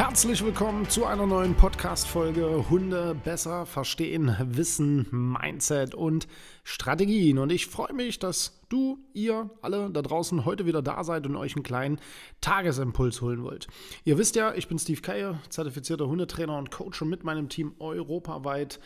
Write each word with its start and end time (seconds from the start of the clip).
Herzlich 0.00 0.42
willkommen 0.42 0.88
zu 0.88 1.04
einer 1.04 1.26
neuen 1.26 1.54
Podcast-Folge 1.54 2.70
Hunde 2.70 3.14
besser 3.22 3.66
verstehen, 3.66 4.34
Wissen, 4.40 5.06
Mindset 5.10 5.94
und 5.94 6.26
Strategien. 6.64 7.36
Und 7.36 7.52
ich 7.52 7.66
freue 7.66 7.92
mich, 7.92 8.18
dass 8.18 8.62
du, 8.70 8.98
ihr 9.12 9.50
alle 9.60 9.90
da 9.90 10.00
draußen 10.00 10.46
heute 10.46 10.64
wieder 10.64 10.80
da 10.80 11.04
seid 11.04 11.26
und 11.26 11.36
euch 11.36 11.54
einen 11.54 11.64
kleinen 11.64 12.00
Tagesimpuls 12.40 13.20
holen 13.20 13.42
wollt. 13.42 13.68
Ihr 14.04 14.16
wisst 14.16 14.36
ja, 14.36 14.54
ich 14.54 14.68
bin 14.68 14.78
Steve 14.78 15.02
Keier, 15.02 15.38
zertifizierter 15.50 16.08
Hundetrainer 16.08 16.56
und 16.56 16.70
Coach 16.70 17.02
und 17.02 17.10
mit 17.10 17.22
meinem 17.22 17.50
Team 17.50 17.74
europaweit 17.78 18.80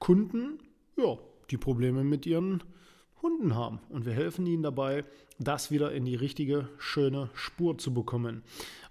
Kunden, 0.00 0.58
ja, 0.96 1.16
die 1.52 1.58
Probleme 1.58 2.02
mit 2.02 2.26
ihren 2.26 2.64
Hunden 3.26 3.56
haben. 3.56 3.80
Und 3.88 4.06
wir 4.06 4.12
helfen 4.12 4.46
ihnen 4.46 4.62
dabei, 4.62 5.04
das 5.40 5.72
wieder 5.72 5.90
in 5.90 6.04
die 6.04 6.14
richtige, 6.14 6.68
schöne 6.78 7.28
Spur 7.34 7.76
zu 7.76 7.92
bekommen. 7.92 8.44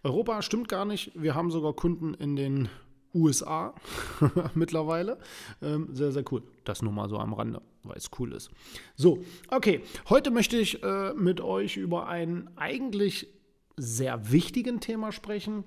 Europa 0.03 0.41
stimmt 0.41 0.67
gar 0.67 0.83
nicht. 0.83 1.11
Wir 1.15 1.35
haben 1.35 1.51
sogar 1.51 1.71
Kunden 1.71 2.13
in 2.13 2.35
den 2.35 2.67
USA 3.13 3.73
mittlerweile. 4.53 5.19
Ähm, 5.61 5.87
sehr, 5.93 6.11
sehr 6.11 6.25
cool. 6.31 6.43
Das 6.65 6.81
nur 6.81 6.91
mal 6.91 7.07
so 7.07 7.17
am 7.17 7.33
Rande, 7.33 7.61
weil 7.83 7.95
es 7.95 8.11
cool 8.19 8.33
ist. 8.33 8.51
So, 8.97 9.23
okay. 9.49 9.83
Heute 10.09 10.31
möchte 10.31 10.57
ich 10.57 10.83
äh, 10.83 11.13
mit 11.13 11.39
euch 11.39 11.77
über 11.77 12.07
ein 12.07 12.49
eigentlich 12.57 13.29
sehr 13.77 14.33
wichtigen 14.33 14.81
Thema 14.81 15.13
sprechen 15.13 15.63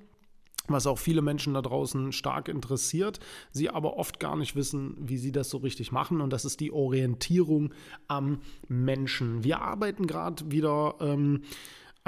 was 0.72 0.86
auch 0.86 0.98
viele 0.98 1.22
Menschen 1.22 1.54
da 1.54 1.62
draußen 1.62 2.12
stark 2.12 2.48
interessiert, 2.48 3.20
sie 3.50 3.70
aber 3.70 3.96
oft 3.96 4.20
gar 4.20 4.36
nicht 4.36 4.56
wissen, 4.56 4.96
wie 4.98 5.18
sie 5.18 5.32
das 5.32 5.50
so 5.50 5.58
richtig 5.58 5.92
machen. 5.92 6.20
Und 6.20 6.32
das 6.32 6.44
ist 6.44 6.60
die 6.60 6.72
Orientierung 6.72 7.72
am 8.06 8.40
Menschen. 8.68 9.44
Wir 9.44 9.60
arbeiten 9.60 10.06
gerade 10.06 10.50
wieder 10.50 10.94
ähm, 11.00 11.42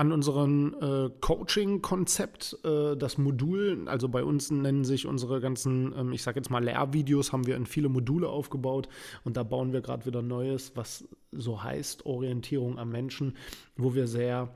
an 0.00 0.12
unserem 0.12 0.74
äh, 0.80 1.10
Coaching-Konzept, 1.20 2.58
äh, 2.64 2.96
das 2.96 3.18
Modul, 3.18 3.86
also 3.86 4.08
bei 4.08 4.24
uns 4.24 4.50
nennen 4.50 4.82
sich 4.82 5.06
unsere 5.06 5.42
ganzen, 5.42 5.92
ähm, 5.94 6.12
ich 6.12 6.22
sage 6.22 6.38
jetzt 6.38 6.48
mal 6.48 6.64
Lehrvideos, 6.64 7.34
haben 7.34 7.46
wir 7.46 7.54
in 7.54 7.66
viele 7.66 7.90
Module 7.90 8.26
aufgebaut 8.28 8.88
und 9.24 9.36
da 9.36 9.42
bauen 9.42 9.74
wir 9.74 9.82
gerade 9.82 10.06
wieder 10.06 10.22
Neues, 10.22 10.72
was 10.74 11.06
so 11.32 11.62
heißt 11.62 12.06
Orientierung 12.06 12.78
am 12.78 12.88
Menschen, 12.88 13.36
wo 13.76 13.94
wir 13.94 14.06
sehr 14.06 14.48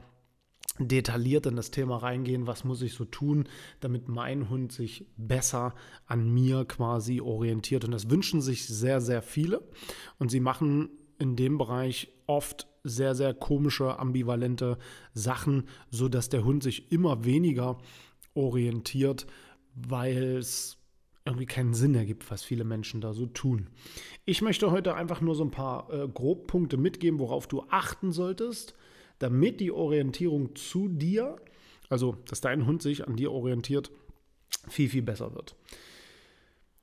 detailliert 0.78 1.47
in 1.47 1.56
das 1.56 1.70
Thema 1.70 1.98
reingehen, 1.98 2.47
was 2.47 2.64
muss 2.64 2.83
ich 2.83 2.94
so 2.94 3.05
tun, 3.05 3.44
damit 3.80 4.08
mein 4.08 4.50
Hund 4.50 4.72
sich 4.72 5.06
besser 5.17 5.75
an 6.06 6.33
mir 6.33 6.64
quasi 6.64 7.20
orientiert. 7.20 7.84
Und 7.84 7.92
das 7.92 8.11
wünschen 8.11 8.41
sich 8.41 8.67
sehr, 8.67 9.00
sehr 9.00 9.22
viele. 9.22 9.62
Und 10.19 10.30
sie 10.30 10.41
machen 10.41 10.91
in 11.19 11.36
dem 11.36 11.58
Bereich 11.58 12.12
oft 12.27 12.67
sehr, 12.83 13.14
sehr 13.14 13.35
komische, 13.35 13.98
ambivalente 13.98 14.79
Sachen, 15.14 15.64
sodass 15.90 16.29
der 16.29 16.45
Hund 16.45 16.62
sich 16.62 16.91
immer 16.92 17.24
weniger 17.24 17.79
orientiert, 18.35 19.27
weil 19.74 20.36
es 20.36 20.79
irgendwie 21.24 21.46
keinen 21.46 21.73
Sinn 21.73 21.95
ergibt, 21.95 22.30
was 22.30 22.42
viele 22.42 22.64
Menschen 22.64 23.01
da 23.01 23.14
so 23.14 23.27
tun. 23.27 23.68
Ich 24.27 24.42
möchte 24.42 24.70
heute 24.70 24.95
einfach 24.95 25.23
nur 25.23 25.35
so 25.35 25.45
ein 25.45 25.51
paar 25.51 25.91
äh, 25.91 26.06
Grobpunkte 26.06 26.77
mitgeben, 26.77 27.18
worauf 27.18 27.46
du 27.46 27.64
achten 27.70 28.12
solltest, 28.12 28.74
damit 29.19 29.61
die 29.61 29.70
Orientierung 29.70 30.55
zu 30.57 30.89
dir, 30.89 31.36
also 31.89 32.17
dass 32.29 32.41
dein 32.41 32.67
Hund 32.67 32.83
sich 32.83 33.07
an 33.07 33.17
dir 33.17 33.33
orientiert, 33.33 33.91
viel, 34.69 34.89
viel 34.89 35.02
besser 35.02 35.35
wird. 35.35 35.57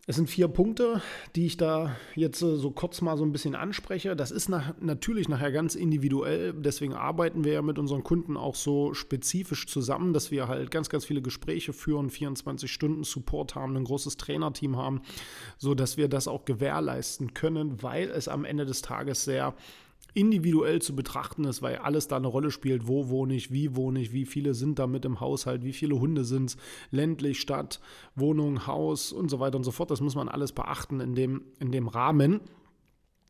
Es 0.07 0.15
sind 0.15 0.31
vier 0.31 0.47
Punkte, 0.47 1.01
die 1.35 1.45
ich 1.45 1.57
da 1.57 1.95
jetzt 2.15 2.41
äh, 2.41 2.57
so 2.57 2.71
kurz 2.71 3.01
mal 3.01 3.17
so 3.17 3.23
ein 3.23 3.31
bisschen 3.31 3.53
anspreche. 3.53 4.15
Das 4.15 4.31
ist 4.31 4.49
nach, 4.49 4.73
natürlich 4.81 5.29
nachher 5.29 5.51
ganz 5.51 5.75
individuell. 5.75 6.53
Deswegen 6.53 6.95
arbeiten 6.95 7.43
wir 7.43 7.53
ja 7.53 7.61
mit 7.61 7.77
unseren 7.77 8.03
Kunden 8.03 8.35
auch 8.35 8.55
so 8.55 8.95
spezifisch 8.95 9.67
zusammen, 9.67 10.11
dass 10.11 10.31
wir 10.31 10.47
halt 10.47 10.71
ganz, 10.71 10.89
ganz 10.89 11.05
viele 11.05 11.21
Gespräche 11.21 11.71
führen, 11.71 12.09
24 12.09 12.71
Stunden 12.71 13.03
Support 13.03 13.53
haben, 13.53 13.77
ein 13.77 13.83
großes 13.83 14.17
Trainerteam 14.17 14.75
haben, 14.75 15.01
sodass 15.59 15.97
wir 15.97 16.07
das 16.07 16.27
auch 16.27 16.45
gewährleisten 16.45 17.35
können, 17.35 17.83
weil 17.83 18.09
es 18.09 18.27
am 18.27 18.43
Ende 18.43 18.65
des 18.65 18.81
Tages 18.81 19.23
sehr 19.23 19.53
individuell 20.13 20.81
zu 20.81 20.95
betrachten 20.95 21.45
ist, 21.45 21.61
weil 21.61 21.77
alles 21.77 22.07
da 22.07 22.17
eine 22.17 22.27
Rolle 22.27 22.51
spielt. 22.51 22.87
Wo 22.87 23.09
wohne 23.09 23.33
ich, 23.33 23.51
wie 23.51 23.75
wohne 23.75 24.01
ich, 24.01 24.11
wie 24.11 24.25
viele 24.25 24.53
sind 24.53 24.79
da 24.79 24.87
mit 24.87 25.05
im 25.05 25.19
Haushalt, 25.19 25.63
wie 25.63 25.73
viele 25.73 25.99
Hunde 25.99 26.25
sind 26.25 26.49
es, 26.49 26.57
ländlich, 26.89 27.39
Stadt, 27.39 27.79
Wohnung, 28.15 28.67
Haus 28.67 29.11
und 29.11 29.29
so 29.29 29.39
weiter 29.39 29.57
und 29.57 29.63
so 29.63 29.71
fort. 29.71 29.91
Das 29.91 30.01
muss 30.01 30.15
man 30.15 30.27
alles 30.27 30.51
beachten 30.51 30.99
in 30.99 31.15
dem, 31.15 31.43
in 31.59 31.71
dem 31.71 31.87
Rahmen. 31.87 32.41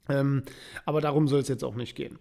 Ähm, 0.10 0.44
aber 0.86 1.02
darum 1.02 1.28
soll 1.28 1.42
es 1.42 1.48
jetzt 1.48 1.64
auch 1.64 1.76
nicht 1.76 1.96
gehen. 1.96 2.18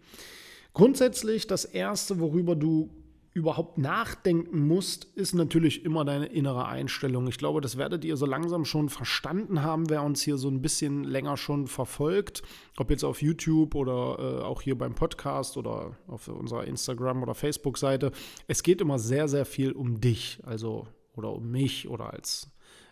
Grundsätzlich 0.75 1.47
das 1.47 1.65
Erste, 1.65 2.21
worüber 2.21 2.55
du 2.55 2.91
überhaupt 3.33 3.79
nachdenken 3.79 4.67
musst, 4.67 5.05
ist 5.05 5.35
natürlich 5.35 5.85
immer 5.85 6.05
deine 6.05 6.27
innere 6.27 6.67
Einstellung. 6.67 7.29
Ich 7.29 7.39
glaube, 7.39 7.61
das 7.61 7.77
werdet 7.77 8.05
ihr 8.05 8.17
so 8.17 8.27
langsam 8.27 8.65
schon 8.65 8.89
verstanden 8.89 9.63
haben, 9.63 9.89
wer 9.89 10.03
uns 10.03 10.23
hier 10.23 10.37
so 10.37 10.49
ein 10.49 10.61
bisschen 10.63 11.05
länger 11.05 11.37
schon 11.37 11.69
verfolgt, 11.69 12.43
ob 12.77 12.91
jetzt 12.91 13.05
auf 13.05 13.23
YouTube 13.23 13.77
oder 13.77 14.19
äh, 14.19 14.43
auch 14.43 14.63
hier 14.63 14.77
beim 14.77 14.95
Podcast 14.95 15.57
oder 15.57 15.97
auf 16.09 16.27
unserer 16.27 16.65
Instagram- 16.65 17.23
oder 17.23 17.35
Facebook-Seite. 17.35 18.11
Es 18.49 18.65
geht 18.65 18.81
immer 18.81 18.99
sehr, 18.99 19.29
sehr 19.29 19.45
viel 19.45 19.73
um 19.73 20.01
dich, 20.01 20.41
also 20.43 20.89
oder 21.15 21.33
um 21.33 21.51
mich 21.51 21.89
oder 21.89 22.13
als 22.13 22.51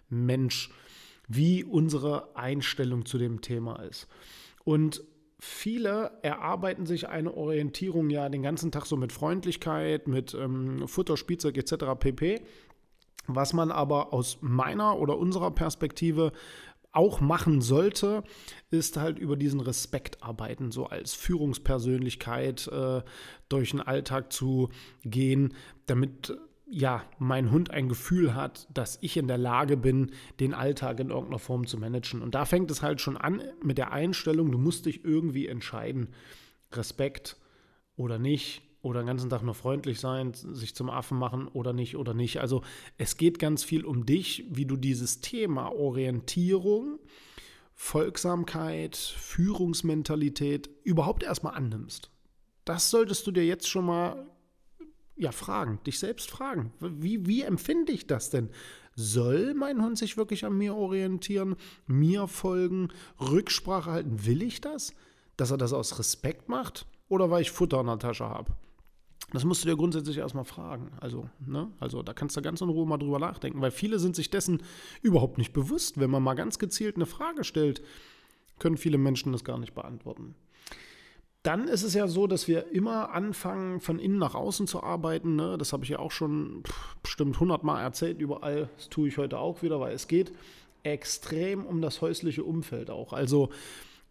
Mensch, 0.08 0.70
wie 1.26 1.64
unsere 1.64 2.36
Einstellung 2.36 3.06
zu 3.06 3.18
dem 3.18 3.40
Thema 3.40 3.82
ist. 3.82 4.06
Und 4.64 5.02
viele 5.38 6.18
erarbeiten 6.22 6.86
sich 6.86 7.08
eine 7.08 7.34
Orientierung 7.34 8.10
ja 8.10 8.28
den 8.28 8.42
ganzen 8.42 8.72
Tag 8.72 8.86
so 8.86 8.96
mit 8.96 9.12
Freundlichkeit, 9.12 10.08
mit 10.08 10.34
ähm, 10.34 10.88
Futter, 10.88 11.16
Spielzeug 11.16 11.56
etc. 11.56 11.84
pp. 11.98 12.42
Was 13.26 13.52
man 13.52 13.70
aber 13.70 14.12
aus 14.12 14.38
meiner 14.40 14.98
oder 14.98 15.18
unserer 15.18 15.50
Perspektive 15.50 16.32
auch 16.92 17.20
machen 17.20 17.60
sollte, 17.60 18.24
ist 18.70 18.96
halt 18.96 19.18
über 19.18 19.36
diesen 19.36 19.60
Respekt 19.60 20.22
arbeiten, 20.22 20.72
so 20.72 20.86
als 20.86 21.14
Führungspersönlichkeit 21.14 22.66
äh, 22.68 23.02
durch 23.48 23.70
den 23.70 23.80
Alltag 23.80 24.32
zu 24.32 24.70
gehen, 25.04 25.54
damit 25.86 26.36
ja, 26.70 27.04
mein 27.18 27.50
Hund 27.50 27.70
ein 27.70 27.88
Gefühl 27.88 28.34
hat, 28.34 28.68
dass 28.72 28.98
ich 29.00 29.16
in 29.16 29.26
der 29.28 29.38
Lage 29.38 29.76
bin, 29.76 30.12
den 30.38 30.54
Alltag 30.54 31.00
in 31.00 31.10
irgendeiner 31.10 31.38
Form 31.38 31.66
zu 31.66 31.78
managen. 31.78 32.22
Und 32.22 32.34
da 32.34 32.44
fängt 32.44 32.70
es 32.70 32.82
halt 32.82 33.00
schon 33.00 33.16
an 33.16 33.42
mit 33.62 33.78
der 33.78 33.92
Einstellung, 33.92 34.52
du 34.52 34.58
musst 34.58 34.86
dich 34.86 35.04
irgendwie 35.04 35.46
entscheiden, 35.46 36.08
Respekt 36.72 37.36
oder 37.96 38.18
nicht, 38.18 38.62
oder 38.80 39.02
den 39.02 39.06
ganzen 39.06 39.30
Tag 39.30 39.42
nur 39.42 39.54
freundlich 39.54 39.98
sein, 39.98 40.32
sich 40.34 40.74
zum 40.74 40.88
Affen 40.88 41.18
machen 41.18 41.48
oder 41.48 41.72
nicht 41.72 41.96
oder 41.96 42.14
nicht. 42.14 42.40
Also 42.40 42.62
es 42.96 43.16
geht 43.16 43.38
ganz 43.38 43.64
viel 43.64 43.84
um 43.84 44.06
dich, 44.06 44.44
wie 44.50 44.66
du 44.66 44.76
dieses 44.76 45.20
Thema 45.20 45.72
Orientierung, 45.74 46.98
Folgsamkeit, 47.74 48.96
Führungsmentalität 48.96 50.70
überhaupt 50.84 51.22
erstmal 51.22 51.54
annimmst. 51.54 52.10
Das 52.64 52.90
solltest 52.90 53.26
du 53.26 53.32
dir 53.32 53.44
jetzt 53.44 53.68
schon 53.68 53.86
mal 53.86 54.26
ja, 55.18 55.32
fragen, 55.32 55.80
dich 55.86 55.98
selbst 55.98 56.30
fragen. 56.30 56.72
Wie, 56.80 57.26
wie 57.26 57.42
empfinde 57.42 57.92
ich 57.92 58.06
das 58.06 58.30
denn? 58.30 58.50
Soll 58.94 59.54
mein 59.54 59.82
Hund 59.82 59.98
sich 59.98 60.16
wirklich 60.16 60.44
an 60.44 60.56
mir 60.56 60.74
orientieren, 60.74 61.56
mir 61.86 62.26
folgen, 62.26 62.88
Rücksprache 63.20 63.90
halten? 63.90 64.26
Will 64.26 64.42
ich 64.42 64.60
das? 64.60 64.94
Dass 65.36 65.50
er 65.50 65.58
das 65.58 65.72
aus 65.72 65.98
Respekt 65.98 66.48
macht 66.48 66.86
oder 67.08 67.30
weil 67.30 67.42
ich 67.42 67.50
Futter 67.50 67.80
in 67.80 67.86
der 67.86 67.98
Tasche 67.98 68.24
habe? 68.24 68.52
Das 69.32 69.44
musst 69.44 69.62
du 69.62 69.68
dir 69.68 69.76
grundsätzlich 69.76 70.18
erstmal 70.18 70.44
fragen. 70.44 70.90
Also, 71.00 71.28
ne? 71.44 71.70
also 71.80 72.02
da 72.02 72.14
kannst 72.14 72.36
du 72.36 72.42
ganz 72.42 72.60
in 72.60 72.70
Ruhe 72.70 72.86
mal 72.86 72.96
drüber 72.96 73.18
nachdenken, 73.18 73.60
weil 73.60 73.70
viele 73.70 73.98
sind 73.98 74.16
sich 74.16 74.30
dessen 74.30 74.62
überhaupt 75.02 75.36
nicht 75.36 75.52
bewusst. 75.52 76.00
Wenn 76.00 76.10
man 76.10 76.22
mal 76.22 76.34
ganz 76.34 76.58
gezielt 76.58 76.96
eine 76.96 77.06
Frage 77.06 77.44
stellt, 77.44 77.82
können 78.58 78.78
viele 78.78 78.98
Menschen 78.98 79.32
das 79.32 79.44
gar 79.44 79.58
nicht 79.58 79.74
beantworten 79.74 80.34
dann 81.48 81.66
ist 81.66 81.82
es 81.82 81.94
ja 81.94 82.06
so, 82.08 82.26
dass 82.26 82.46
wir 82.46 82.72
immer 82.72 83.14
anfangen, 83.14 83.80
von 83.80 83.98
innen 83.98 84.18
nach 84.18 84.34
außen 84.34 84.66
zu 84.66 84.82
arbeiten. 84.82 85.34
Ne? 85.34 85.56
Das 85.56 85.72
habe 85.72 85.82
ich 85.82 85.88
ja 85.88 85.98
auch 85.98 86.10
schon 86.10 86.62
bestimmt 87.02 87.40
hundertmal 87.40 87.82
erzählt 87.82 88.20
überall. 88.20 88.68
Das 88.76 88.90
tue 88.90 89.08
ich 89.08 89.16
heute 89.16 89.38
auch 89.38 89.62
wieder, 89.62 89.80
weil 89.80 89.94
es 89.94 90.08
geht 90.08 90.30
extrem 90.82 91.64
um 91.64 91.80
das 91.80 92.02
häusliche 92.02 92.44
Umfeld 92.44 92.90
auch. 92.90 93.14
Also 93.14 93.48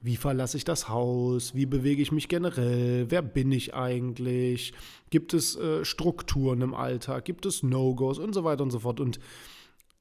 wie 0.01 0.15
verlasse 0.15 0.57
ich 0.57 0.63
das 0.63 0.89
Haus? 0.89 1.53
Wie 1.53 1.67
bewege 1.67 2.01
ich 2.01 2.11
mich 2.11 2.27
generell? 2.27 3.05
Wer 3.11 3.21
bin 3.21 3.51
ich 3.51 3.75
eigentlich? 3.75 4.73
Gibt 5.11 5.35
es 5.35 5.55
äh, 5.57 5.85
Strukturen 5.85 6.61
im 6.61 6.73
Alltag? 6.73 7.23
Gibt 7.25 7.45
es 7.45 7.61
No-Gos 7.61 8.17
und 8.17 8.33
so 8.33 8.45
weiter 8.45 8.63
und 8.63 8.71
so 8.71 8.79
fort? 8.79 8.99
Und 8.99 9.19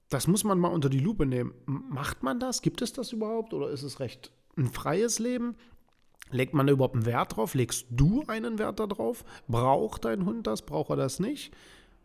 das 0.09 0.27
muss 0.27 0.43
man 0.43 0.59
mal 0.59 0.69
unter 0.69 0.88
die 0.88 1.00
Lupe 1.00 1.27
nehmen. 1.27 1.53
Macht 1.67 2.23
man 2.23 2.41
das? 2.41 2.62
Gibt 2.62 2.81
es 2.81 2.94
das 2.94 3.12
überhaupt? 3.12 3.53
Oder 3.53 3.69
ist 3.69 3.83
es 3.83 4.00
recht 4.00 4.33
ein 4.56 4.69
freies 4.69 5.19
Leben? 5.19 5.55
Legt 6.31 6.55
man 6.55 6.67
da 6.67 6.73
überhaupt 6.73 6.94
einen 6.94 7.06
Wert 7.06 7.37
drauf? 7.37 7.55
Legst 7.55 7.87
du 7.90 8.25
einen 8.26 8.58
Wert 8.58 8.81
darauf? 8.81 9.25
Braucht 9.49 10.05
dein 10.05 10.25
Hund 10.25 10.46
das? 10.46 10.62
Braucht 10.62 10.90
er 10.90 10.96
das 10.96 11.20
nicht? 11.20 11.52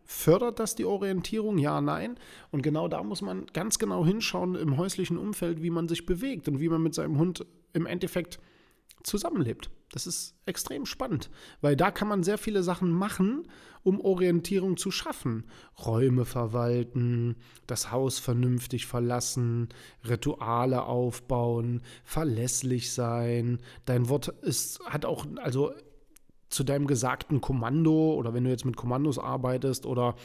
Fördert 0.03 0.59
das 0.59 0.75
die 0.75 0.85
Orientierung? 0.85 1.57
Ja, 1.57 1.81
nein. 1.81 2.17
Und 2.51 2.61
genau 2.61 2.87
da 2.87 3.03
muss 3.03 3.21
man 3.21 3.45
ganz 3.53 3.79
genau 3.79 4.05
hinschauen 4.05 4.55
im 4.55 4.77
häuslichen 4.77 5.17
Umfeld, 5.17 5.63
wie 5.63 5.69
man 5.69 5.87
sich 5.87 6.05
bewegt 6.05 6.47
und 6.47 6.59
wie 6.59 6.69
man 6.69 6.83
mit 6.83 6.93
seinem 6.93 7.17
Hund 7.17 7.45
im 7.73 7.85
Endeffekt 7.85 8.39
zusammenlebt. 9.03 9.69
Das 9.91 10.07
ist 10.07 10.35
extrem 10.45 10.85
spannend, 10.85 11.29
weil 11.59 11.75
da 11.75 11.91
kann 11.91 12.07
man 12.07 12.23
sehr 12.23 12.37
viele 12.37 12.63
Sachen 12.63 12.91
machen, 12.91 13.47
um 13.83 13.99
Orientierung 13.99 14.77
zu 14.77 14.89
schaffen. 14.89 15.43
Räume 15.85 16.23
verwalten, 16.23 17.35
das 17.67 17.91
Haus 17.91 18.17
vernünftig 18.17 18.85
verlassen, 18.85 19.67
Rituale 20.07 20.83
aufbauen, 20.83 21.81
verlässlich 22.05 22.93
sein. 22.93 23.59
Dein 23.85 24.07
Wort 24.07 24.29
ist, 24.29 24.79
hat 24.85 25.05
auch, 25.05 25.25
also 25.37 25.73
zu 26.49 26.63
deinem 26.63 26.87
gesagten 26.87 27.41
Kommando 27.41 28.13
oder 28.13 28.33
wenn 28.33 28.43
du 28.45 28.49
jetzt 28.49 28.65
mit 28.65 28.77
Kommandos 28.77 29.19
arbeitest 29.19 29.85
oder 29.85 30.15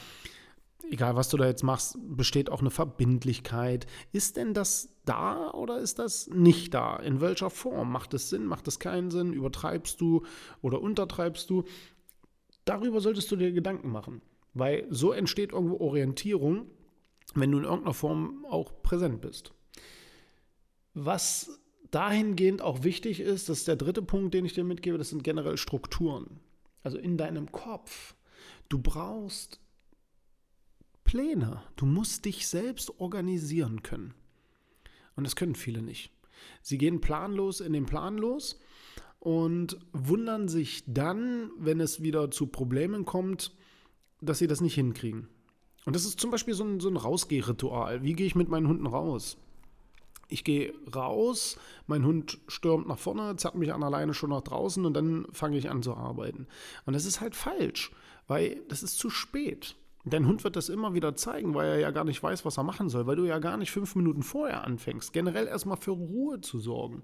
egal 0.91 1.15
was 1.15 1.29
du 1.29 1.37
da 1.37 1.45
jetzt 1.45 1.63
machst, 1.63 1.97
besteht 1.99 2.49
auch 2.49 2.61
eine 2.61 2.69
Verbindlichkeit. 2.69 3.87
Ist 4.11 4.37
denn 4.37 4.53
das 4.53 4.89
da 5.05 5.51
oder 5.51 5.79
ist 5.79 5.99
das 5.99 6.27
nicht 6.27 6.73
da? 6.73 6.97
In 6.97 7.21
welcher 7.21 7.49
Form? 7.49 7.91
Macht 7.91 8.13
es 8.13 8.29
Sinn? 8.29 8.45
Macht 8.45 8.67
es 8.67 8.79
keinen 8.79 9.11
Sinn? 9.11 9.33
Übertreibst 9.33 9.99
du 10.01 10.23
oder 10.61 10.81
untertreibst 10.81 11.49
du? 11.49 11.63
Darüber 12.65 12.99
solltest 12.99 13.31
du 13.31 13.35
dir 13.35 13.51
Gedanken 13.51 13.89
machen, 13.91 14.21
weil 14.53 14.85
so 14.89 15.11
entsteht 15.11 15.53
irgendwo 15.53 15.77
Orientierung, 15.77 16.67
wenn 17.33 17.51
du 17.51 17.59
in 17.59 17.63
irgendeiner 17.63 17.93
Form 17.93 18.45
auch 18.49 18.81
präsent 18.83 19.21
bist. 19.21 19.53
Was 20.93 21.59
dahingehend 21.91 22.61
auch 22.61 22.83
wichtig 22.83 23.19
ist, 23.19 23.49
das 23.49 23.59
ist 23.59 23.67
der 23.67 23.75
dritte 23.75 24.01
Punkt, 24.01 24.33
den 24.33 24.45
ich 24.45 24.53
dir 24.53 24.63
mitgebe, 24.63 24.97
das 24.97 25.09
sind 25.09 25.23
generell 25.23 25.57
Strukturen. 25.57 26.39
Also 26.83 26.97
in 26.97 27.17
deinem 27.17 27.51
Kopf. 27.51 28.15
Du 28.69 28.79
brauchst 28.79 29.61
Pläne. 31.07 31.63
Du 31.77 31.85
musst 31.85 32.25
dich 32.25 32.47
selbst 32.47 32.99
organisieren 32.99 33.81
können. 33.81 34.13
Und 35.15 35.23
das 35.23 35.37
können 35.37 35.55
viele 35.55 35.81
nicht. 35.81 36.11
Sie 36.61 36.77
gehen 36.77 37.01
planlos 37.01 37.61
in 37.61 37.73
den 37.73 37.85
Plan 37.85 38.17
los 38.17 38.59
und 39.19 39.79
wundern 39.93 40.49
sich 40.49 40.83
dann, 40.85 41.49
wenn 41.57 41.79
es 41.79 42.03
wieder 42.03 42.29
zu 42.29 42.47
Problemen 42.47 43.05
kommt, 43.05 43.55
dass 44.21 44.39
sie 44.39 44.47
das 44.47 44.61
nicht 44.61 44.75
hinkriegen. 44.75 45.29
Und 45.85 45.95
das 45.95 46.03
ist 46.03 46.19
zum 46.19 46.29
Beispiel 46.29 46.53
so 46.53 46.65
ein, 46.65 46.81
so 46.81 46.89
ein 46.89 46.97
Rausgehritual. 46.97 48.03
Wie 48.03 48.13
gehe 48.13 48.27
ich 48.27 48.35
mit 48.35 48.49
meinen 48.49 48.67
Hunden 48.67 48.85
raus? 48.85 49.37
Ich 50.27 50.43
gehe 50.43 50.73
raus, 50.93 51.57
mein 51.87 52.05
Hund 52.05 52.37
stürmt 52.49 52.89
nach 52.89 52.99
vorne, 52.99 53.37
zerrt 53.37 53.55
mich 53.55 53.73
an 53.73 53.81
alleine 53.81 54.13
schon 54.13 54.31
nach 54.31 54.41
draußen 54.41 54.85
und 54.85 54.93
dann 54.93 55.25
fange 55.31 55.57
ich 55.57 55.69
an 55.69 55.81
zu 55.81 55.95
arbeiten. 55.95 56.47
Und 56.85 56.93
das 56.93 57.05
ist 57.05 57.21
halt 57.21 57.33
falsch, 57.33 57.93
weil 58.27 58.61
das 58.67 58.83
ist 58.83 58.99
zu 58.99 59.09
spät. 59.09 59.77
Dein 60.05 60.27
Hund 60.27 60.43
wird 60.43 60.55
das 60.55 60.69
immer 60.69 60.93
wieder 60.93 61.15
zeigen, 61.15 61.53
weil 61.53 61.67
er 61.67 61.79
ja 61.79 61.91
gar 61.91 62.05
nicht 62.05 62.23
weiß, 62.23 62.45
was 62.45 62.57
er 62.57 62.63
machen 62.63 62.89
soll, 62.89 63.07
weil 63.07 63.17
du 63.17 63.25
ja 63.25 63.39
gar 63.39 63.57
nicht 63.57 63.71
fünf 63.71 63.95
Minuten 63.95 64.23
vorher 64.23 64.63
anfängst, 64.63 65.11
generell 65.11 65.47
erstmal 65.47 65.77
für 65.77 65.91
Ruhe 65.91 66.39
zu 66.39 66.59
sorgen. 66.59 67.03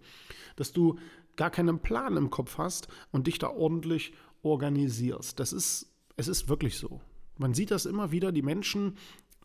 Dass 0.55 0.71
du 0.71 0.97
gar 1.35 1.49
keinen 1.49 1.79
Plan 1.79 2.15
im 2.15 2.29
Kopf 2.29 2.57
hast 2.57 2.87
und 3.11 3.27
dich 3.27 3.39
da 3.39 3.49
ordentlich 3.49 4.13
organisierst. 4.41 5.39
Das 5.39 5.51
ist, 5.51 5.91
es 6.15 6.27
ist 6.27 6.47
wirklich 6.47 6.77
so. 6.77 7.01
Man 7.37 7.53
sieht 7.53 7.71
das 7.71 7.85
immer 7.85 8.11
wieder, 8.11 8.31
die 8.31 8.43
Menschen 8.43 8.95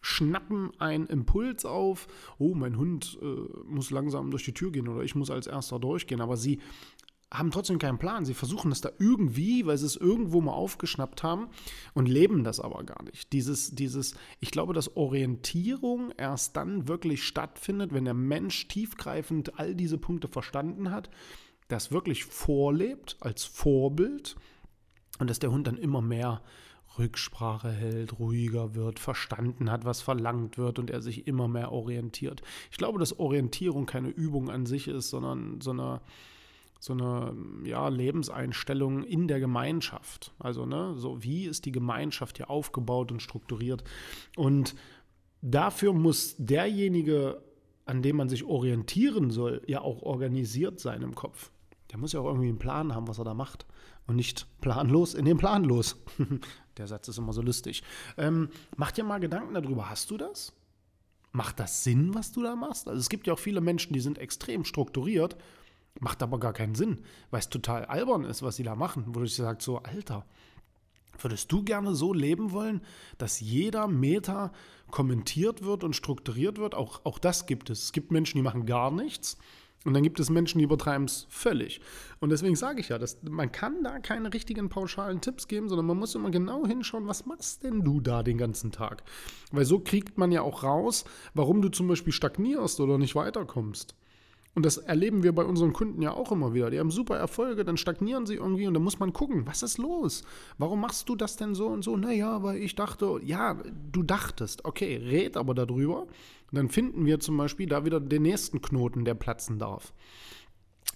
schnappen 0.00 0.70
einen 0.78 1.06
Impuls 1.06 1.64
auf, 1.64 2.06
oh, 2.38 2.54
mein 2.54 2.76
Hund 2.76 3.18
äh, 3.20 3.26
muss 3.66 3.90
langsam 3.90 4.30
durch 4.30 4.44
die 4.44 4.54
Tür 4.54 4.70
gehen 4.70 4.88
oder 4.88 5.02
ich 5.02 5.14
muss 5.14 5.30
als 5.30 5.46
erster 5.46 5.78
durchgehen, 5.78 6.20
aber 6.20 6.36
sie 6.36 6.60
haben 7.32 7.50
trotzdem 7.50 7.78
keinen 7.78 7.98
Plan. 7.98 8.24
Sie 8.24 8.34
versuchen 8.34 8.70
das 8.70 8.80
da 8.80 8.90
irgendwie, 8.98 9.66
weil 9.66 9.76
sie 9.76 9.86
es 9.86 9.96
irgendwo 9.96 10.40
mal 10.40 10.52
aufgeschnappt 10.52 11.22
haben 11.22 11.48
und 11.94 12.06
leben 12.06 12.42
das 12.42 12.58
aber 12.58 12.84
gar 12.84 13.02
nicht. 13.02 13.32
Dieses, 13.32 13.74
dieses, 13.74 14.14
ich 14.40 14.50
glaube, 14.50 14.72
dass 14.72 14.96
Orientierung 14.96 16.12
erst 16.16 16.56
dann 16.56 16.88
wirklich 16.88 17.24
stattfindet, 17.24 17.92
wenn 17.92 18.06
der 18.06 18.14
Mensch 18.14 18.68
tiefgreifend 18.68 19.58
all 19.58 19.74
diese 19.74 19.98
Punkte 19.98 20.28
verstanden 20.28 20.90
hat, 20.90 21.10
das 21.68 21.92
wirklich 21.92 22.24
vorlebt 22.24 23.16
als 23.20 23.44
Vorbild 23.44 24.36
und 25.18 25.28
dass 25.28 25.38
der 25.38 25.50
Hund 25.50 25.66
dann 25.66 25.76
immer 25.76 26.00
mehr 26.00 26.42
Rücksprache 26.98 27.70
hält, 27.70 28.18
ruhiger 28.18 28.74
wird, 28.74 28.98
verstanden 28.98 29.70
hat, 29.70 29.84
was 29.84 30.00
verlangt 30.00 30.56
wird 30.56 30.78
und 30.78 30.90
er 30.90 31.02
sich 31.02 31.26
immer 31.26 31.46
mehr 31.46 31.72
orientiert. 31.72 32.42
Ich 32.70 32.78
glaube, 32.78 32.98
dass 32.98 33.18
Orientierung 33.18 33.84
keine 33.84 34.08
Übung 34.08 34.50
an 34.50 34.64
sich 34.64 34.88
ist, 34.88 35.10
sondern 35.10 35.60
so 35.60 35.70
eine 35.70 36.00
so 36.78 36.92
eine 36.92 37.34
ja, 37.64 37.88
Lebenseinstellung 37.88 39.02
in 39.02 39.26
der 39.28 39.40
Gemeinschaft. 39.40 40.32
Also, 40.38 40.64
ne, 40.64 40.94
so 40.96 41.22
wie 41.22 41.44
ist 41.44 41.64
die 41.64 41.72
Gemeinschaft 41.72 42.36
hier 42.36 42.50
aufgebaut 42.50 43.10
und 43.10 43.20
strukturiert? 43.20 43.82
Und 44.36 44.74
dafür 45.42 45.92
muss 45.92 46.36
derjenige, 46.38 47.42
an 47.84 48.02
dem 48.02 48.16
man 48.16 48.28
sich 48.28 48.44
orientieren 48.44 49.30
soll, 49.30 49.62
ja 49.66 49.80
auch 49.80 50.02
organisiert 50.02 50.78
sein 50.78 51.02
im 51.02 51.14
Kopf. 51.14 51.50
Der 51.90 51.98
muss 51.98 52.12
ja 52.12 52.20
auch 52.20 52.26
irgendwie 52.26 52.48
einen 52.48 52.58
Plan 52.58 52.94
haben, 52.94 53.08
was 53.08 53.18
er 53.18 53.24
da 53.24 53.34
macht. 53.34 53.66
Und 54.06 54.16
nicht 54.16 54.46
planlos 54.60 55.14
in 55.14 55.24
den 55.24 55.36
Plan 55.36 55.64
los. 55.64 55.96
der 56.78 56.86
Satz 56.86 57.08
ist 57.08 57.18
immer 57.18 57.32
so 57.32 57.42
lustig. 57.42 57.82
Ähm, 58.16 58.50
mach 58.76 58.92
dir 58.92 59.04
mal 59.04 59.18
Gedanken 59.18 59.54
darüber. 59.54 59.90
Hast 59.90 60.10
du 60.10 60.16
das? 60.16 60.54
Macht 61.32 61.60
das 61.60 61.84
Sinn, 61.84 62.14
was 62.14 62.32
du 62.32 62.42
da 62.42 62.56
machst? 62.56 62.88
Also 62.88 62.98
es 63.00 63.10
gibt 63.10 63.26
ja 63.26 63.34
auch 63.34 63.38
viele 63.38 63.60
Menschen, 63.60 63.92
die 63.92 64.00
sind 64.00 64.16
extrem 64.16 64.64
strukturiert 64.64 65.36
Macht 66.00 66.22
aber 66.22 66.38
gar 66.38 66.52
keinen 66.52 66.74
Sinn, 66.74 67.00
weil 67.30 67.40
es 67.40 67.48
total 67.48 67.84
albern 67.84 68.24
ist, 68.24 68.42
was 68.42 68.56
sie 68.56 68.62
da 68.62 68.74
machen. 68.76 69.04
Wo 69.08 69.22
ich 69.22 69.34
sage, 69.34 69.62
so, 69.62 69.78
Alter, 69.78 70.24
würdest 71.18 71.50
du 71.50 71.64
gerne 71.64 71.94
so 71.94 72.12
leben 72.12 72.52
wollen, 72.52 72.82
dass 73.18 73.40
jeder 73.40 73.88
Meter 73.88 74.52
kommentiert 74.90 75.64
wird 75.64 75.82
und 75.82 75.96
strukturiert 75.96 76.58
wird? 76.58 76.74
Auch, 76.74 77.04
auch 77.04 77.18
das 77.18 77.46
gibt 77.46 77.70
es. 77.70 77.84
Es 77.84 77.92
gibt 77.92 78.12
Menschen, 78.12 78.38
die 78.38 78.42
machen 78.42 78.66
gar 78.66 78.90
nichts. 78.90 79.38
Und 79.84 79.94
dann 79.94 80.02
gibt 80.02 80.18
es 80.18 80.28
Menschen, 80.28 80.58
die 80.58 80.64
übertreiben 80.64 81.06
es 81.06 81.26
völlig. 81.30 81.80
Und 82.20 82.30
deswegen 82.30 82.56
sage 82.56 82.80
ich 82.80 82.88
ja, 82.88 82.98
dass 82.98 83.22
man 83.22 83.52
kann 83.52 83.84
da 83.84 84.00
keine 84.00 84.32
richtigen 84.34 84.68
pauschalen 84.68 85.20
Tipps 85.20 85.46
geben, 85.46 85.68
sondern 85.68 85.86
man 85.86 85.98
muss 85.98 86.16
immer 86.16 86.30
genau 86.30 86.66
hinschauen, 86.66 87.06
was 87.06 87.26
machst 87.26 87.62
denn 87.62 87.84
du 87.84 88.00
da 88.00 88.22
den 88.22 88.38
ganzen 88.38 88.72
Tag? 88.72 89.04
Weil 89.52 89.64
so 89.64 89.78
kriegt 89.78 90.18
man 90.18 90.32
ja 90.32 90.42
auch 90.42 90.64
raus, 90.64 91.04
warum 91.32 91.62
du 91.62 91.68
zum 91.68 91.86
Beispiel 91.86 92.12
stagnierst 92.12 92.80
oder 92.80 92.98
nicht 92.98 93.14
weiterkommst. 93.14 93.94
Und 94.58 94.66
das 94.66 94.76
erleben 94.76 95.22
wir 95.22 95.32
bei 95.32 95.44
unseren 95.44 95.72
Kunden 95.72 96.02
ja 96.02 96.14
auch 96.14 96.32
immer 96.32 96.52
wieder. 96.52 96.68
Die 96.68 96.80
haben 96.80 96.90
super 96.90 97.16
Erfolge, 97.16 97.64
dann 97.64 97.76
stagnieren 97.76 98.26
sie 98.26 98.34
irgendwie 98.34 98.66
und 98.66 98.74
dann 98.74 98.82
muss 98.82 98.98
man 98.98 99.12
gucken, 99.12 99.46
was 99.46 99.62
ist 99.62 99.78
los? 99.78 100.24
Warum 100.58 100.80
machst 100.80 101.08
du 101.08 101.14
das 101.14 101.36
denn 101.36 101.54
so 101.54 101.68
und 101.68 101.84
so? 101.84 101.96
Naja, 101.96 102.42
weil 102.42 102.56
ich 102.56 102.74
dachte, 102.74 103.20
ja, 103.22 103.56
du 103.92 104.02
dachtest, 104.02 104.64
okay, 104.64 104.96
red 104.96 105.36
aber 105.36 105.54
darüber. 105.54 106.08
dann 106.50 106.70
finden 106.70 107.06
wir 107.06 107.20
zum 107.20 107.36
Beispiel 107.36 107.68
da 107.68 107.84
wieder 107.84 108.00
den 108.00 108.22
nächsten 108.22 108.60
Knoten, 108.60 109.04
der 109.04 109.14
platzen 109.14 109.60
darf. 109.60 109.92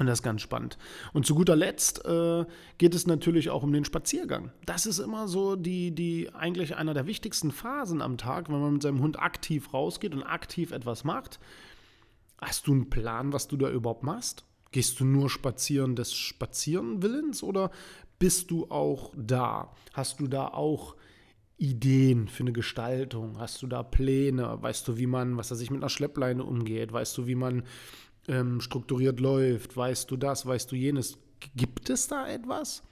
Und 0.01 0.07
das 0.07 0.19
ist 0.19 0.25
ganz 0.25 0.43
spannend. 0.43 0.77
Und 1.13 1.25
zu 1.25 1.37
guter 1.37 1.55
Letzt 1.55 2.05
äh, 2.05 2.45
geht 2.79 2.97
es 2.97 3.07
natürlich 3.07 3.51
auch 3.51 3.63
um 3.63 3.73
den 3.73 3.85
Spaziergang. 3.85 4.51
Das 4.67 4.87
ist 4.87 4.99
immer 4.99 5.29
so 5.29 5.55
die, 5.55 5.95
die 5.95 6.35
eigentlich 6.35 6.75
einer 6.75 6.95
der 6.95 7.07
wichtigsten 7.07 7.53
Phasen 7.53 8.03
am 8.03 8.19
Tag, 8.19 8.49
wenn 8.49 8.61
man 8.61 8.73
mit 8.73 8.83
seinem 8.83 9.03
Hund 9.03 9.21
aktiv 9.21 9.73
rausgeht 9.73 10.15
und 10.15 10.25
aktiv 10.25 10.73
etwas 10.73 11.05
macht. 11.05 11.39
Hast 12.43 12.67
du 12.67 12.73
einen 12.73 12.91
Plan, 12.91 13.33
was 13.33 13.47
du 13.47 13.57
da 13.57 13.71
überhaupt 13.71 14.03
machst? 14.03 14.45
Gehst 14.73 14.99
du 14.99 15.05
nur 15.05 15.31
spazieren 15.31 15.95
des 15.95 16.13
Spazierenwillens 16.13 17.43
oder 17.43 17.71
bist 18.19 18.51
du 18.51 18.69
auch 18.69 19.13
da? 19.17 19.73
Hast 19.93 20.19
du 20.19 20.27
da 20.27 20.49
auch 20.49 20.97
Ideen 21.57 22.27
für 22.27 22.43
eine 22.43 22.53
Gestaltung? 22.53 23.39
Hast 23.39 23.63
du 23.63 23.69
da 23.69 23.85
Pläne? 23.85 24.61
Weißt 24.61 24.89
du, 24.89 24.99
wie 24.99 25.07
man, 25.07 25.37
was 25.37 25.53
weiß 25.53 25.61
ich, 25.61 25.71
mit 25.71 25.81
einer 25.81 25.89
Schleppleine 25.89 26.43
umgeht? 26.43 26.93
Weißt 26.93 27.17
du, 27.17 27.29
wie 27.29 27.37
man 27.37 27.63
ähm, 28.27 28.61
strukturiert 28.61 29.21
läuft? 29.21 29.77
Weißt 29.77 30.11
du 30.11 30.17
das? 30.17 30.45
Weißt 30.45 30.73
du 30.73 30.77
jenes? 30.77 31.19
Gibt 31.55 31.91
es 31.91 32.09
da 32.09 32.27
etwas? 32.27 32.83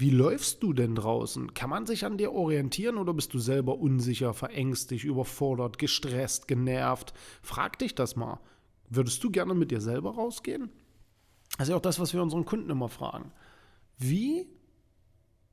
Wie 0.00 0.08
läufst 0.08 0.62
du 0.62 0.72
denn 0.72 0.94
draußen? 0.94 1.52
Kann 1.52 1.68
man 1.68 1.84
sich 1.84 2.06
an 2.06 2.16
dir 2.16 2.32
orientieren 2.32 2.96
oder 2.96 3.12
bist 3.12 3.34
du 3.34 3.38
selber 3.38 3.76
unsicher, 3.76 4.32
verängstigt, 4.32 5.04
überfordert, 5.04 5.76
gestresst, 5.76 6.48
genervt? 6.48 7.12
Frag 7.42 7.78
dich 7.78 7.94
das 7.94 8.16
mal. 8.16 8.40
Würdest 8.88 9.22
du 9.22 9.30
gerne 9.30 9.52
mit 9.52 9.70
dir 9.70 9.82
selber 9.82 10.14
rausgehen? 10.14 10.70
Das 11.58 11.68
ist 11.68 11.72
ja 11.72 11.76
auch 11.76 11.82
das, 11.82 12.00
was 12.00 12.14
wir 12.14 12.22
unseren 12.22 12.46
Kunden 12.46 12.70
immer 12.70 12.88
fragen. 12.88 13.30
Wie 13.98 14.48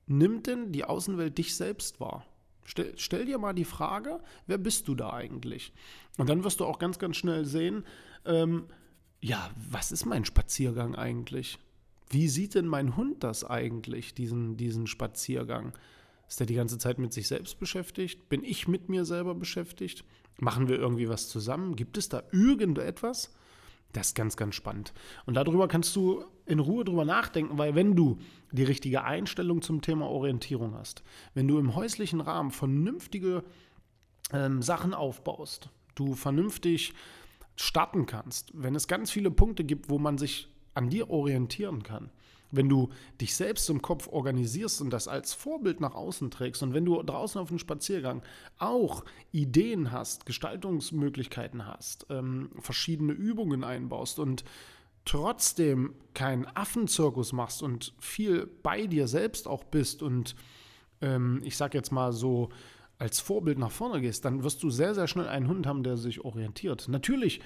nimmt 0.06 0.48
denn 0.48 0.72
die 0.72 0.86
Außenwelt 0.86 1.38
dich 1.38 1.54
selbst 1.54 2.00
wahr? 2.00 2.26
Stell, 2.64 2.94
stell, 2.96 3.26
dir 3.26 3.40
mal 3.40 3.52
die 3.52 3.66
Frage, 3.66 4.22
wer 4.46 4.58
bist 4.58 4.88
du 4.88 4.96
da 4.96 5.12
eigentlich? 5.12 5.74
Und 6.18 6.30
dann 6.30 6.46
wirst 6.46 6.62
du 6.62 6.66
auch 6.66 6.80
ganz, 6.80 7.00
ganz 7.00 7.18
schnell 7.18 7.44
sehen, 7.44 7.84
ähm, 8.24 8.68
ja, 9.20 9.52
was 9.70 9.92
ist 9.92 10.06
mein 10.06 10.24
Spaziergang 10.24 10.96
eigentlich? 10.96 11.60
Wie 12.10 12.28
sieht 12.28 12.56
denn 12.56 12.68
mein 12.68 12.96
Hund 12.96 13.24
das 13.24 13.44
eigentlich, 13.44 14.14
diesen, 14.14 14.58
diesen 14.58 14.88
Spaziergang? 14.88 15.74
Ist 16.28 16.40
er 16.40 16.46
die 16.46 16.56
ganze 16.56 16.78
Zeit 16.78 17.00
mit 17.00 17.14
sich 17.14 17.28
selbst 17.28 17.60
beschäftigt? 17.60 18.30
Bin 18.30 18.44
ich 18.44 18.68
mit 18.68 18.90
mir 18.90 19.06
selber 19.06 19.36
beschäftigt? 19.36 20.04
Machen 20.40 20.68
wir 20.68 20.78
irgendwie 20.78 21.10
was 21.10 21.30
zusammen? 21.30 21.76
Gibt 21.76 21.98
es 21.98 22.10
da 22.10 22.24
irgendetwas? 22.32 23.34
Das 23.94 24.08
ist 24.08 24.16
ganz, 24.16 24.36
ganz 24.36 24.56
spannend. 24.56 24.94
Und 25.26 25.36
darüber 25.36 25.68
kannst 25.68 25.96
du 25.96 26.26
in 26.46 26.60
Ruhe 26.60 26.84
drüber 26.84 27.06
nachdenken, 27.06 27.58
weil 27.58 27.76
wenn 27.76 27.96
du 27.96 28.18
die 28.52 28.64
richtige 28.64 29.04
Einstellung 29.04 29.62
zum 29.62 29.82
Thema 29.82 30.08
Orientierung 30.08 30.76
hast, 30.76 31.04
wenn 31.34 31.48
du 31.48 31.58
im 31.58 31.76
häuslichen 31.76 32.22
Rahmen 32.22 32.52
vernünftige 32.52 33.44
ähm, 34.34 34.62
Sachen 34.62 34.94
aufbaust, 34.94 35.70
du 35.96 36.14
vernünftig 36.14 36.94
starten 37.56 38.06
kannst, 38.06 38.52
wenn 38.54 38.76
es 38.76 38.88
ganz 38.88 39.10
viele 39.10 39.32
Punkte 39.32 39.64
gibt, 39.64 39.90
wo 39.90 39.98
man 39.98 40.18
sich 40.18 40.50
an 40.78 40.90
dir 40.90 41.10
orientieren 41.10 41.84
kann, 41.84 42.10
wenn 42.52 42.70
du 42.70 42.90
dich 43.20 43.36
selbst 43.36 43.70
im 43.70 43.82
Kopf 43.82 44.08
organisierst 44.08 44.80
und 44.82 44.92
das 44.92 45.08
als 45.08 45.34
Vorbild 45.34 45.82
nach 45.82 45.96
außen 45.96 46.32
trägst 46.32 46.64
und 46.64 46.74
wenn 46.74 46.86
du 46.86 47.02
draußen 47.02 47.42
auf 47.42 47.50
dem 47.50 47.60
Spaziergang 47.60 48.22
auch 48.58 49.04
Ideen 49.32 49.92
hast, 49.92 50.26
Gestaltungsmöglichkeiten 50.26 51.66
hast, 51.66 52.06
ähm, 52.10 52.52
verschiedene 52.60 53.14
Übungen 53.14 53.64
einbaust 53.64 54.20
und 54.20 54.46
trotzdem 55.04 55.96
keinen 56.14 56.46
Affenzirkus 56.46 57.34
machst 57.34 57.64
und 57.64 57.94
viel 58.00 58.48
bei 58.62 58.88
dir 58.88 59.08
selbst 59.08 59.48
auch 59.48 59.64
bist 59.64 60.04
und 60.04 60.36
ähm, 61.02 61.42
ich 61.44 61.58
sag 61.58 61.74
jetzt 61.74 61.92
mal 61.92 62.14
so 62.14 62.50
als 63.00 63.20
Vorbild 63.20 63.60
nach 63.60 63.72
vorne 63.72 64.02
gehst, 64.02 64.26
dann 64.26 64.44
wirst 64.44 64.64
du 64.64 64.70
sehr, 64.70 64.96
sehr 64.96 65.08
schnell 65.08 65.28
einen 65.28 65.48
Hund 65.48 65.68
haben, 65.68 65.84
der 65.84 65.98
sich 65.98 66.24
orientiert. 66.26 66.88
Natürlich 66.88 67.42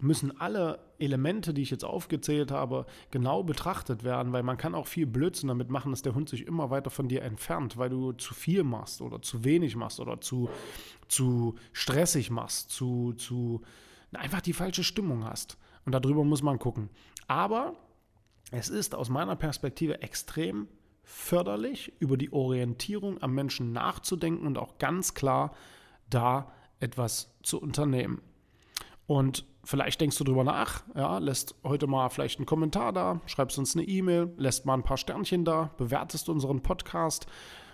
müssen 0.00 0.40
alle 0.40 0.80
Elemente, 0.98 1.54
die 1.54 1.62
ich 1.62 1.70
jetzt 1.70 1.84
aufgezählt 1.84 2.50
habe, 2.50 2.86
genau 3.10 3.42
betrachtet 3.42 4.04
werden, 4.04 4.32
weil 4.32 4.42
man 4.42 4.56
kann 4.56 4.74
auch 4.74 4.86
viel 4.86 5.06
Blödsinn 5.06 5.48
damit 5.48 5.70
machen, 5.70 5.92
dass 5.92 6.02
der 6.02 6.14
Hund 6.14 6.28
sich 6.28 6.46
immer 6.46 6.70
weiter 6.70 6.90
von 6.90 7.08
dir 7.08 7.22
entfernt, 7.22 7.76
weil 7.76 7.90
du 7.90 8.12
zu 8.12 8.34
viel 8.34 8.64
machst 8.64 9.00
oder 9.00 9.22
zu 9.22 9.44
wenig 9.44 9.76
machst 9.76 10.00
oder 10.00 10.20
zu, 10.20 10.48
zu 11.08 11.54
stressig 11.72 12.30
machst, 12.30 12.70
zu, 12.70 13.12
zu 13.12 13.62
einfach 14.12 14.40
die 14.40 14.52
falsche 14.52 14.84
Stimmung 14.84 15.24
hast. 15.24 15.56
Und 15.84 15.92
darüber 15.92 16.24
muss 16.24 16.42
man 16.42 16.58
gucken. 16.58 16.90
Aber 17.26 17.74
es 18.50 18.68
ist 18.68 18.94
aus 18.94 19.08
meiner 19.08 19.36
Perspektive 19.36 20.02
extrem 20.02 20.68
förderlich, 21.04 21.92
über 21.98 22.16
die 22.16 22.32
Orientierung 22.32 23.20
am 23.22 23.34
Menschen 23.34 23.72
nachzudenken 23.72 24.46
und 24.46 24.58
auch 24.58 24.78
ganz 24.78 25.14
klar 25.14 25.54
da 26.08 26.52
etwas 26.78 27.34
zu 27.42 27.60
unternehmen. 27.60 28.20
Und 29.12 29.44
vielleicht 29.62 30.00
denkst 30.00 30.16
du 30.16 30.24
drüber 30.24 30.42
nach, 30.42 30.84
ja, 30.94 31.18
lässt 31.18 31.54
heute 31.64 31.86
mal 31.86 32.08
vielleicht 32.08 32.38
einen 32.38 32.46
Kommentar 32.46 32.94
da, 32.94 33.20
schreibst 33.26 33.58
uns 33.58 33.76
eine 33.76 33.84
E-Mail, 33.84 34.32
lässt 34.38 34.64
mal 34.64 34.72
ein 34.72 34.84
paar 34.84 34.96
Sternchen 34.96 35.44
da, 35.44 35.70
bewertest 35.76 36.30
unseren 36.30 36.62
Podcast 36.62 37.26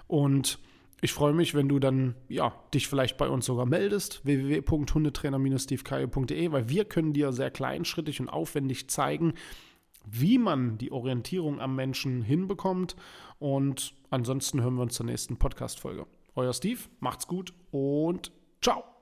und 0.09 0.59
ich 1.01 1.13
freue 1.13 1.33
mich, 1.33 1.55
wenn 1.55 1.69
du 1.69 1.79
dann 1.79 2.17
ja, 2.29 2.53
dich 2.75 2.89
vielleicht 2.89 3.19
bei 3.19 3.29
uns 3.29 3.47
sogar 3.47 3.67
meldest, 3.67 4.27
www.hundetrainer-stevekaye.de, 4.27 6.51
weil 6.51 6.69
wir 6.69 6.85
können 6.87 7.13
dir 7.13 7.33
sehr 7.33 7.53
kleinschrittig 7.53 8.21
und 8.21 8.29
aufwendig 8.29 8.91
zeigen, 8.91 9.35
wie 10.05 10.39
man 10.39 10.77
die 10.77 10.91
Orientierung 10.91 11.61
am 11.61 11.77
Menschen 11.77 12.23
hinbekommt. 12.23 12.97
Und 13.39 13.95
ansonsten 14.11 14.61
hören 14.61 14.75
wir 14.75 14.83
uns 14.83 14.95
zur 14.95 15.07
nächsten 15.07 15.37
Podcast-Folge. 15.37 16.05
Euer 16.35 16.53
Steve, 16.53 16.81
macht's 16.99 17.29
gut 17.29 17.55
und 17.71 18.33
ciao. 18.61 18.98